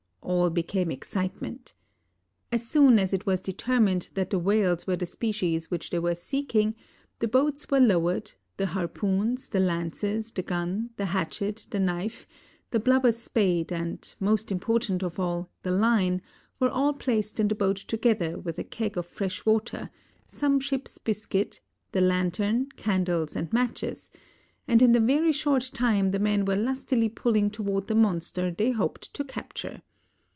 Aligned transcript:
all 0.23 0.51
became 0.51 0.89
excitement. 0.91 1.73
As 2.51 2.65
soon 2.65 2.99
as 2.99 3.11
it 3.11 3.25
was 3.25 3.41
determined 3.41 4.07
that 4.13 4.29
the 4.29 4.39
whales 4.39 4.85
were 4.87 4.95
the 4.95 5.05
species 5.07 5.69
which 5.69 5.89
they 5.89 5.99
were 5.99 6.15
seeking, 6.15 6.75
the 7.19 7.27
boats 7.27 7.69
were 7.69 7.79
lowered, 7.81 8.31
the 8.55 8.67
harpoons, 8.67 9.49
the 9.49 9.59
lances, 9.59 10.31
the 10.31 10.43
gun, 10.43 10.91
the 10.95 11.07
hatchet, 11.07 11.67
the 11.71 11.79
knife, 11.79 12.27
the 12.69 12.79
blubber 12.79 13.11
spade, 13.11 13.73
and, 13.73 14.15
most 14.21 14.51
important 14.53 15.03
of 15.03 15.19
all, 15.19 15.49
the 15.63 15.71
line, 15.71 16.21
were 16.61 16.69
all 16.69 16.93
placed 16.93 17.37
in 17.39 17.47
the 17.49 17.55
boat 17.55 17.77
together 17.77 18.39
with 18.39 18.57
a 18.57 18.63
keg 18.63 18.97
of 18.97 19.05
fresh 19.07 19.45
water, 19.45 19.89
some 20.27 20.59
ship's 20.61 20.97
biscuit, 20.97 21.59
the 21.93 22.01
lantern, 22.01 22.67
candles 22.77 23.35
and 23.35 23.51
matches; 23.51 24.11
and 24.67 24.81
in 24.81 24.95
a 24.95 24.99
very 24.99 25.33
short 25.33 25.69
time 25.73 26.11
the 26.11 26.19
men 26.19 26.45
were 26.45 26.55
lustily 26.55 27.09
pulling 27.09 27.49
toward 27.49 27.87
the 27.87 27.95
monster 27.95 28.49
they 28.51 28.71
hoped 28.71 29.13
to 29.15 29.25
capture. 29.25 29.81